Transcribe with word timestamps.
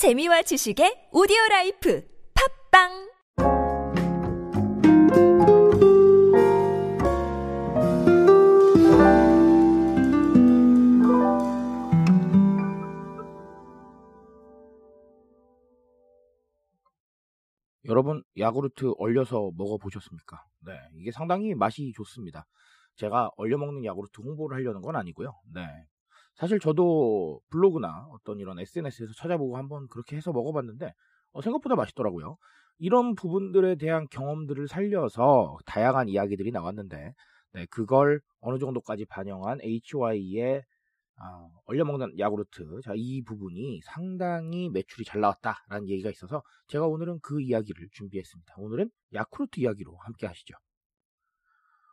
재미와 0.00 0.40
지식의 0.40 1.10
오디오 1.12 1.36
라이프 1.50 2.02
팟빵 2.72 2.88
여러분 17.84 18.22
야구르트 18.38 18.94
얼려서 18.96 19.50
먹어보셨습니까? 19.54 20.42
네, 20.64 20.72
이게 20.94 21.10
상당히 21.12 21.54
맛이 21.54 21.92
좋습니다. 21.94 22.46
제가 22.96 23.28
얼려 23.36 23.58
먹는 23.58 23.84
야구르트 23.84 24.22
홍보를 24.22 24.56
하려는 24.56 24.80
건 24.80 24.96
아니고요. 24.96 25.34
네, 25.52 25.60
사실 26.40 26.58
저도 26.58 27.42
블로그나 27.50 28.08
어떤 28.12 28.40
이런 28.40 28.58
SNS에서 28.58 29.12
찾아보고 29.12 29.58
한번 29.58 29.86
그렇게 29.88 30.16
해서 30.16 30.32
먹어봤는데 30.32 30.94
어, 31.32 31.42
생각보다 31.42 31.76
맛있더라고요. 31.76 32.38
이런 32.78 33.14
부분들에 33.14 33.74
대한 33.74 34.06
경험들을 34.10 34.66
살려서 34.66 35.58
다양한 35.66 36.08
이야기들이 36.08 36.50
나왔는데 36.50 37.12
네, 37.52 37.66
그걸 37.66 38.22
어느 38.40 38.58
정도까지 38.58 39.04
반영한 39.04 39.58
HY의 39.62 40.62
아, 41.16 41.48
얼려먹는 41.66 42.18
야구르트. 42.18 42.80
자, 42.84 42.92
이 42.96 43.22
부분이 43.22 43.82
상당히 43.84 44.70
매출이 44.70 45.04
잘 45.04 45.20
나왔다라는 45.20 45.90
얘기가 45.90 46.08
있어서 46.08 46.42
제가 46.68 46.86
오늘은 46.86 47.18
그 47.20 47.42
이야기를 47.42 47.88
준비했습니다. 47.92 48.54
오늘은 48.56 48.90
야쿠르트 49.12 49.60
이야기로 49.60 49.94
함께 49.98 50.26
하시죠. 50.26 50.54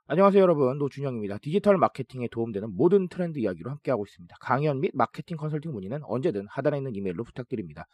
안녕하세요 0.09 0.41
여러분 0.41 0.77
노준영입니다. 0.77 1.39
디지털 1.39 1.75
마케팅에 1.77 2.29
도움되는 2.31 2.77
모든 2.77 3.09
트렌드 3.09 3.39
이야기로 3.39 3.69
함께하고 3.71 4.05
있습니다. 4.05 4.37
강연 4.39 4.79
및 4.79 4.91
마케팅 4.93 5.35
컨설팅 5.35 5.73
문의는 5.73 5.99
언제든 6.05 6.47
하단에 6.49 6.77
있는 6.77 6.95
이메일로 6.95 7.25
부탁드립니다. 7.25 7.87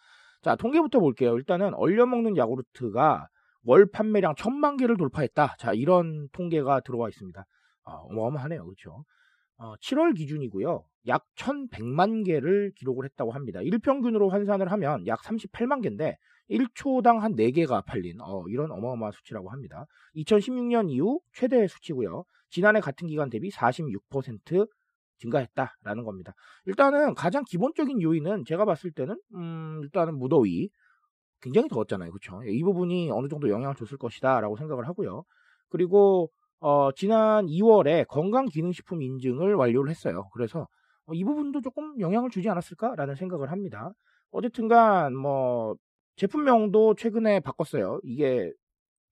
자 0.44 0.56
통계부터 0.56 1.00
볼게요. 1.00 1.36
일단은 1.36 1.74
얼려먹는 1.74 2.38
야구르트가 2.38 3.30
월 3.64 3.88
판매량 3.90 4.36
천만 4.38 4.78
개를 4.78 4.96
돌파했다. 4.96 5.56
자 5.58 5.74
이런 5.74 6.30
통계가 6.34 6.82
들어와 6.82 7.10
있습니다. 7.10 7.44
아, 7.86 7.92
어마어마하네요. 7.92 8.64
그렇죠? 8.64 9.04
어, 9.58 9.74
7월 9.78 10.16
기준이고요. 10.16 10.86
약 11.08 11.26
1,100만 11.36 12.24
개를 12.28 12.74
기록을 12.76 13.06
했다고 13.06 13.32
합니다. 13.32 13.60
일평균으로 13.64 14.30
환산을 14.30 14.72
하면 14.72 15.08
약 15.08 15.20
38만 15.24 15.82
개인데 15.82 16.18
1초당 16.50 17.20
한 17.20 17.36
4개가 17.36 17.86
팔린 17.86 18.20
어, 18.22 18.44
이런 18.50 18.72
어마어마한 18.72 19.12
수치라고 19.12 19.50
합니다. 19.50 19.86
2016년 20.16 20.90
이후 20.90 21.22
최대 21.34 21.68
수치고요. 21.68 22.24
지난해 22.50 22.80
같은 22.80 23.08
기간 23.08 23.30
대비 23.30 23.50
46% 23.50 24.68
증가했다라는 25.20 26.04
겁니다. 26.04 26.34
일단은 26.66 27.16
가장 27.16 27.44
기본적인 27.46 28.02
요인은 28.02 28.46
제가 28.46 28.66
봤을 28.66 28.92
때는 28.92 29.20
음, 29.36 29.80
일단은 29.84 30.18
무더위 30.18 30.70
굉장히 31.42 31.68
더웠잖아요. 31.70 32.12
그렇죠? 32.12 32.42
이 32.44 32.62
부분이 32.64 33.10
어느 33.12 33.28
정도 33.28 33.50
영향을 33.50 33.76
줬을 33.76 33.98
것이다라고 33.98 34.56
생각을 34.58 34.88
하고요. 34.88 35.24
그리고 35.70 36.30
어, 36.60 36.92
지난 36.94 37.46
2월에 37.48 38.08
건강기능식품 38.08 39.02
인증을 39.02 39.56
완료를 39.56 39.90
했어요. 39.90 40.30
그래서 40.34 40.68
어, 41.06 41.14
이 41.14 41.24
부분도 41.24 41.62
조금 41.62 42.00
영향을 42.00 42.30
주지 42.30 42.50
않았을까라는 42.50 43.16
생각을 43.16 43.52
합니다. 43.52 43.92
어쨌든간 44.32 45.16
뭐 45.16 45.76
제품명도 46.16 46.96
최근에 46.96 47.40
바꿨어요. 47.40 48.00
이게 48.04 48.52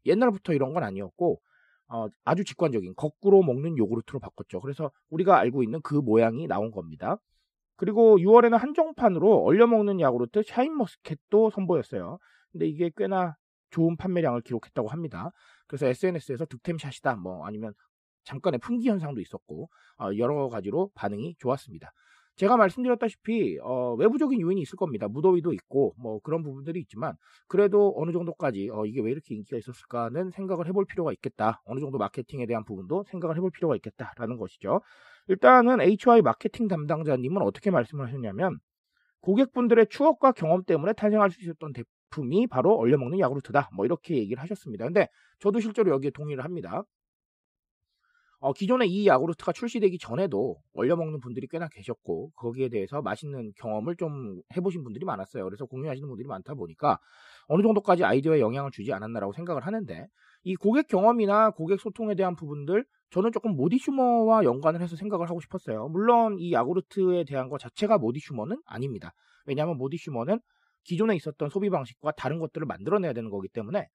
옛날부터 0.06 0.54
이런 0.54 0.74
건 0.74 0.84
아니었고 0.84 1.42
어, 1.88 2.08
아주 2.24 2.44
직관적인 2.46 2.96
거꾸로 2.96 3.44
먹는 3.44 3.78
요구르트로 3.78 4.20
바꿨죠. 4.20 4.62
그래서 4.62 4.92
우리가 5.10 5.38
알고 5.38 5.64
있는 5.64 5.82
그 5.82 5.96
모양이 5.96 6.48
나온 6.48 6.72
겁니다. 6.72 7.18
그리고 7.76 8.18
6월에는 8.18 8.58
한정판으로 8.58 9.44
얼려 9.44 9.68
먹는 9.68 10.00
야구르트 10.00 10.44
샤인머스켓도 10.44 11.50
선보였어요. 11.50 12.20
근데 12.52 12.68
이게 12.68 12.92
꽤나 12.96 13.36
좋은 13.72 13.98
판매량을 13.98 14.42
기록했다고 14.42 14.88
합니다. 14.90 15.32
그래서 15.68 15.88
SNS에서 15.88 16.46
득템샷이다, 16.46 17.16
뭐 17.16 17.46
아니면 17.46 17.74
잠깐의 18.24 18.60
풍기 18.60 18.88
현상도 18.88 19.20
있었고 19.20 19.70
어, 19.98 20.10
여러 20.18 20.48
가지로 20.48 20.92
반응이 20.96 21.36
좋았습니다. 21.40 21.92
제가 22.42 22.58
말씀드렸다시피 22.58 23.60
어, 23.62 23.94
외부적인 24.00 24.42
요인이 24.42 24.60
있을 24.64 24.76
겁니다. 24.76 25.08
무더위도 25.08 25.54
있고 25.54 25.94
뭐 26.00 26.20
그런 26.22 26.42
부분들이 26.42 26.80
있지만 26.80 27.14
그래도 27.48 27.94
어느 27.96 28.12
정도까지 28.12 28.72
어, 28.72 28.84
이게 28.88 29.00
왜 29.00 29.12
이렇게 29.12 29.36
인기가 29.36 29.58
있었을까는 29.58 30.32
생각을 30.32 30.66
해볼 30.66 30.86
필요가 30.86 31.12
있겠다. 31.14 31.62
어느 31.66 31.80
정도 31.80 32.00
마케팅에 32.00 32.48
대한 32.48 32.66
부분도 32.66 33.04
생각을 33.12 33.38
해볼 33.38 33.52
필요가 33.52 33.76
있겠다라는 33.76 34.38
것이죠. 34.38 34.82
일단은 35.28 35.82
HY 35.82 36.24
마케팅 36.24 36.68
담당자님은 36.68 37.44
어떻게 37.44 37.70
말씀을 37.70 38.08
하셨냐면 38.08 38.58
고객분들의 39.20 39.86
추억과 39.92 40.32
경험 40.32 40.64
때문에 40.64 40.94
탄생할 40.94 41.30
수 41.30 41.44
있었던 41.44 41.74
제품이 41.76 42.48
바로 42.48 42.76
얼려먹는 42.76 43.20
야구르트다. 43.20 43.70
뭐 43.76 43.86
이렇게 43.86 44.18
얘기를 44.18 44.42
하셨습니다. 44.42 44.86
근데 44.86 45.10
저도 45.38 45.60
실제로 45.60 45.92
여기에 45.92 46.10
동의를 46.10 46.44
합니다. 46.44 46.82
어, 48.44 48.54
기존에 48.54 48.88
이 48.88 49.06
야구르트가 49.06 49.52
출시되기 49.52 50.00
전에도 50.00 50.58
얼려 50.74 50.96
먹는 50.96 51.20
분들이 51.20 51.46
꽤나 51.46 51.68
계셨고 51.68 52.32
거기에 52.36 52.70
대해서 52.70 53.00
맛있는 53.04 53.52
경험을 53.56 53.96
좀 53.98 54.42
해보신 54.58 54.84
분들이 54.84 55.06
많았어요. 55.06 55.44
그래서 55.44 55.66
공유하시는 55.66 56.10
분들이 56.10 56.28
많다 56.28 56.56
보니까 56.56 56.98
어느 57.46 57.62
정도까지 57.62 58.04
아이디어에 58.04 58.40
영향을 58.40 58.72
주지 58.72 58.94
않았나라고 58.94 59.34
생각을 59.34 59.68
하는데 59.68 60.08
이 60.44 60.56
고객 60.56 60.88
경험이나 60.88 61.52
고객 61.52 61.80
소통에 61.80 62.16
대한 62.16 62.36
부분들 62.36 62.84
저는 63.12 63.32
조금 63.32 63.56
모디슈머와 63.56 64.44
연관을 64.44 64.82
해서 64.82 64.96
생각을 64.96 65.30
하고 65.30 65.40
싶었어요. 65.40 65.90
물론 65.90 66.38
이 66.40 66.52
야구르트에 66.52 67.26
대한 67.26 67.48
것 67.48 67.60
자체가 67.60 68.00
모디슈머는 68.00 68.60
아닙니다. 68.66 69.14
왜냐하면 69.46 69.78
모디슈머는 69.78 70.40
기존에 70.84 71.16
있었던 71.16 71.50
소비 71.50 71.70
방식과 71.70 72.14
다른 72.14 72.40
것들을 72.40 72.66
만들어내야 72.66 73.14
되는 73.14 73.30
거기 73.30 73.50
때문에 73.50 73.88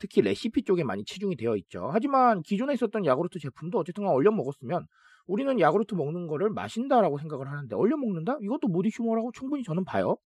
특히 0.00 0.22
레시피 0.22 0.64
쪽에 0.64 0.84
많이 0.84 1.04
치중이 1.04 1.36
되어 1.36 1.56
있죠. 1.56 1.90
하지만 1.92 2.42
기존에 2.42 2.74
있었던 2.74 3.04
야구르트 3.06 3.38
제품도 3.38 3.78
어쨌든 3.78 4.06
얼려 4.08 4.32
먹었으면 4.32 4.86
우리는 5.26 5.60
야구르트 5.60 5.94
먹는 5.94 6.26
거를 6.26 6.50
마신다라고 6.50 7.18
생각을 7.18 7.48
하는데 7.50 7.74
얼려 7.76 7.96
먹는다? 7.96 8.38
이것도 8.42 8.68
모디 8.68 8.90
슈머라고 8.90 9.32
충분히 9.32 9.62
저는 9.62 9.84
봐요. 9.84 10.16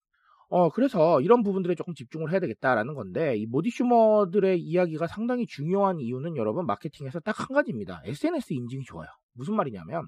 어, 0.49 0.71
그래서 0.71 1.21
이런 1.21 1.43
부분들에 1.43 1.75
조금 1.75 1.95
집중을 1.95 2.31
해야 2.31 2.39
되겠다라는 2.41 2.95
건데, 2.95 3.37
이 3.37 3.47
모디슈머들의 3.47 4.61
이야기가 4.61 5.07
상당히 5.09 5.47
중요한 5.47 5.99
이유는 6.01 6.37
여러분 6.37 6.67
마케팅에서 6.67 7.21
딱 7.21 7.41
한 7.41 7.49
가지입니다. 7.55 8.03
SNS 8.05 8.53
인증이 8.53 8.85
좋아요. 8.85 9.09
무슨 9.35 9.56
말이냐면, 9.56 10.06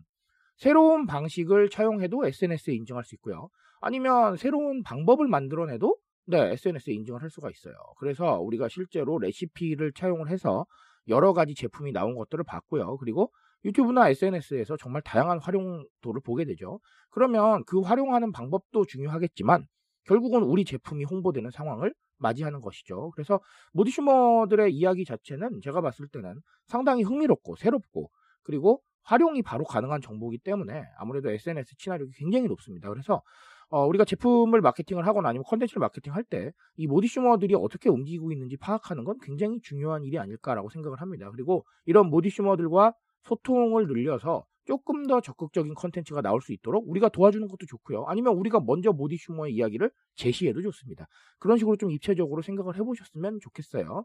새로운 0.56 1.06
방식을 1.06 1.68
차용해도 1.70 2.24
SNS에 2.26 2.74
인증할 2.74 3.04
수 3.04 3.14
있고요. 3.16 3.48
아니면 3.80 4.36
새로운 4.36 4.82
방법을 4.82 5.28
만들어내도 5.28 5.96
네, 6.26 6.52
SNS에 6.52 6.92
인증을 6.94 7.22
할 7.22 7.30
수가 7.30 7.50
있어요. 7.50 7.74
그래서 7.98 8.40
우리가 8.40 8.68
실제로 8.68 9.18
레시피를 9.18 9.92
차용을 9.92 10.28
해서 10.28 10.66
여러 11.08 11.32
가지 11.32 11.54
제품이 11.54 11.92
나온 11.92 12.16
것들을 12.16 12.42
봤고요. 12.44 12.96
그리고 12.96 13.30
유튜브나 13.64 14.08
SNS에서 14.08 14.76
정말 14.76 15.02
다양한 15.02 15.38
활용도를 15.40 16.20
보게 16.24 16.44
되죠. 16.44 16.80
그러면 17.10 17.62
그 17.66 17.80
활용하는 17.80 18.32
방법도 18.32 18.86
중요하겠지만 18.86 19.66
결국은 20.04 20.42
우리 20.42 20.64
제품이 20.64 21.04
홍보되는 21.04 21.50
상황을 21.50 21.94
맞이하는 22.18 22.60
것이죠. 22.60 23.10
그래서 23.14 23.40
모디슈머들의 23.72 24.72
이야기 24.74 25.04
자체는 25.04 25.60
제가 25.62 25.80
봤을 25.80 26.08
때는 26.08 26.40
상당히 26.66 27.02
흥미롭고 27.02 27.56
새롭고 27.56 28.10
그리고 28.42 28.82
활용이 29.02 29.42
바로 29.42 29.64
가능한 29.64 30.00
정보이기 30.00 30.42
때문에 30.42 30.84
아무래도 30.98 31.30
SNS 31.30 31.76
친화력이 31.78 32.12
굉장히 32.16 32.48
높습니다. 32.48 32.88
그래서 32.88 33.22
어, 33.68 33.86
우리가 33.86 34.04
제품을 34.04 34.60
마케팅을 34.60 35.06
하거나 35.06 35.28
아니면 35.30 35.44
컨텐츠를 35.44 35.80
마케팅할 35.80 36.24
때 36.24 36.52
이 36.76 36.86
모디슈머들이 36.86 37.54
어떻게 37.54 37.88
움직이고 37.88 38.32
있는지 38.32 38.56
파악하는 38.56 39.04
건 39.04 39.16
굉장히 39.22 39.60
중요한 39.62 40.04
일이 40.04 40.18
아닐까라고 40.18 40.68
생각을 40.70 41.00
합니다. 41.00 41.30
그리고 41.30 41.64
이런 41.86 42.08
모디슈머들과 42.10 42.92
소통을 43.22 43.86
늘려서 43.86 44.44
조금 44.66 45.06
더 45.06 45.20
적극적인 45.20 45.74
컨텐츠가 45.74 46.22
나올 46.22 46.40
수 46.42 46.52
있도록 46.52 46.88
우리가 46.88 47.08
도와주는 47.08 47.46
것도 47.48 47.66
좋고요. 47.66 48.04
아니면 48.06 48.34
우리가 48.36 48.60
먼저 48.60 48.92
모디슈머의 48.92 49.54
이야기를 49.54 49.90
제시해도 50.16 50.60
좋습니다. 50.62 51.06
그런 51.38 51.56
식으로 51.56 51.76
좀 51.76 51.90
입체적으로 51.90 52.42
생각을 52.42 52.76
해보셨으면 52.76 53.38
좋겠어요. 53.40 54.04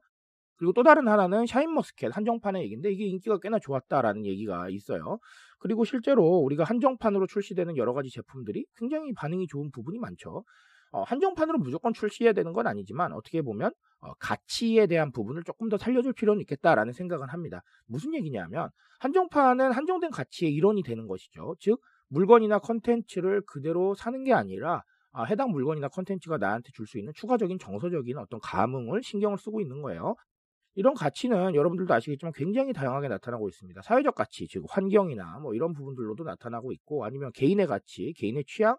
그리고 0.61 0.73
또 0.73 0.83
다른 0.83 1.07
하나는 1.07 1.47
샤인머스켓 1.47 2.15
한정판의 2.15 2.61
얘기인데 2.65 2.91
이게 2.91 3.05
인기가 3.05 3.39
꽤나 3.39 3.57
좋았다라는 3.57 4.27
얘기가 4.27 4.69
있어요. 4.69 5.17
그리고 5.57 5.85
실제로 5.85 6.23
우리가 6.23 6.65
한정판으로 6.65 7.25
출시되는 7.25 7.77
여러 7.77 7.93
가지 7.93 8.11
제품들이 8.11 8.67
굉장히 8.75 9.11
반응이 9.11 9.47
좋은 9.47 9.71
부분이 9.71 9.97
많죠. 9.97 10.43
어, 10.91 11.01
한정판으로 11.01 11.57
무조건 11.57 11.93
출시해야 11.93 12.33
되는 12.33 12.53
건 12.53 12.67
아니지만 12.67 13.11
어떻게 13.11 13.41
보면 13.41 13.71
어, 14.01 14.13
가치에 14.19 14.85
대한 14.85 15.11
부분을 15.11 15.41
조금 15.43 15.67
더 15.67 15.77
살려줄 15.79 16.13
필요는 16.13 16.41
있겠다라는 16.41 16.93
생각은 16.93 17.29
합니다. 17.29 17.63
무슨 17.87 18.13
얘기냐면 18.13 18.69
한정판은 18.99 19.71
한정된 19.71 20.11
가치의 20.11 20.53
일원이 20.53 20.83
되는 20.83 21.07
것이죠. 21.07 21.55
즉 21.59 21.81
물건이나 22.09 22.59
컨텐츠를 22.59 23.41
그대로 23.47 23.95
사는 23.95 24.23
게 24.23 24.31
아니라 24.31 24.83
아, 25.13 25.23
해당 25.23 25.49
물건이나 25.49 25.87
컨텐츠가 25.87 26.37
나한테 26.37 26.69
줄 26.73 26.85
수 26.85 26.99
있는 26.99 27.13
추가적인 27.15 27.57
정서적인 27.57 28.17
어떤 28.19 28.39
감흥을 28.41 29.01
신경을 29.03 29.39
쓰고 29.39 29.59
있는 29.59 29.81
거예요. 29.81 30.15
이런 30.75 30.93
가치는 30.93 31.55
여러분들도 31.55 31.93
아시겠지만 31.93 32.33
굉장히 32.33 32.73
다양하게 32.73 33.07
나타나고 33.09 33.49
있습니다. 33.49 33.81
사회적 33.81 34.15
가치, 34.15 34.47
즉 34.47 34.65
환경이나 34.69 35.39
뭐 35.39 35.53
이런 35.53 35.73
부분들로도 35.73 36.23
나타나고 36.23 36.71
있고 36.71 37.05
아니면 37.05 37.31
개인의 37.33 37.67
가치, 37.67 38.13
개인의 38.17 38.45
취향, 38.47 38.77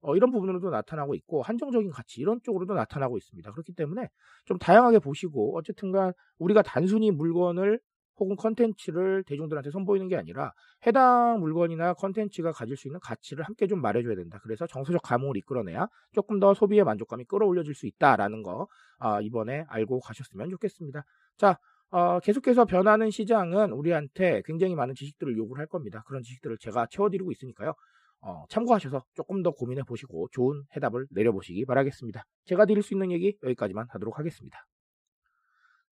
어, 0.00 0.16
이런 0.16 0.30
부분으로도 0.30 0.70
나타나고 0.70 1.14
있고 1.16 1.42
한정적인 1.42 1.90
가치 1.90 2.20
이런 2.20 2.40
쪽으로도 2.42 2.74
나타나고 2.74 3.18
있습니다. 3.18 3.50
그렇기 3.50 3.72
때문에 3.72 4.08
좀 4.44 4.58
다양하게 4.58 5.00
보시고 5.00 5.56
어쨌든간 5.58 6.12
우리가 6.38 6.62
단순히 6.62 7.10
물건을 7.10 7.80
혹은 8.20 8.36
컨텐츠를 8.36 9.22
대중들한테 9.24 9.70
선보이는 9.70 10.08
게 10.08 10.16
아니라 10.16 10.52
해당 10.86 11.38
물건이나 11.40 11.94
컨텐츠가 11.94 12.52
가질 12.52 12.76
수 12.76 12.88
있는 12.88 13.00
가치를 13.00 13.44
함께 13.44 13.66
좀 13.66 13.80
말해줘야 13.80 14.16
된다. 14.16 14.40
그래서 14.42 14.66
정서적 14.66 15.02
감흥을 15.02 15.36
이끌어내야 15.36 15.86
조금 16.12 16.40
더 16.40 16.52
소비의 16.54 16.84
만족감이 16.84 17.24
끌어올려질 17.24 17.74
수 17.74 17.86
있다라는 17.86 18.42
거 18.42 18.66
아, 18.98 19.20
이번에 19.20 19.64
알고 19.68 20.00
가셨으면 20.00 20.50
좋겠습니다. 20.50 21.04
자, 21.38 21.56
어, 21.90 22.20
계속해서 22.20 22.66
변하는 22.66 23.10
시장은 23.10 23.72
우리한테 23.72 24.42
굉장히 24.44 24.74
많은 24.74 24.94
지식들을 24.94 25.36
요구를 25.38 25.60
할 25.60 25.66
겁니다. 25.66 26.02
그런 26.06 26.22
지식들을 26.22 26.58
제가 26.58 26.86
채워드리고 26.90 27.32
있으니까요. 27.32 27.72
어, 28.20 28.44
참고하셔서 28.48 29.04
조금 29.14 29.42
더 29.42 29.52
고민해 29.52 29.84
보시고 29.84 30.28
좋은 30.32 30.64
해답을 30.76 31.06
내려보시기 31.10 31.64
바라겠습니다. 31.64 32.24
제가 32.44 32.66
드릴 32.66 32.82
수 32.82 32.94
있는 32.94 33.12
얘기 33.12 33.36
여기까지만 33.42 33.86
하도록 33.90 34.18
하겠습니다. 34.18 34.58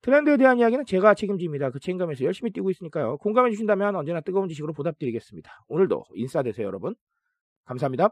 트렌드에 0.02 0.36
대한 0.36 0.58
이야기는 0.58 0.84
제가 0.84 1.14
책임집니다. 1.14 1.70
그 1.70 1.80
책임감에서 1.80 2.24
열심히 2.24 2.52
뛰고 2.52 2.70
있으니까요. 2.70 3.16
공감해 3.18 3.50
주신다면 3.50 3.96
언제나 3.96 4.20
뜨거운 4.20 4.48
지식으로 4.48 4.72
보답드리겠습니다. 4.72 5.50
오늘도 5.68 6.04
인싸 6.14 6.42
되세요, 6.42 6.66
여러분. 6.66 6.94
감사합니다. 7.64 8.10